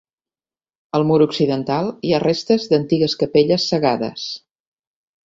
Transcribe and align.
Al 0.99 1.03
mur 1.09 1.17
occidental, 1.25 1.89
hi 2.09 2.13
ha 2.13 2.21
restes 2.23 2.65
d'antigues 2.71 3.15
capelles 3.25 3.69
cegades. 3.75 4.25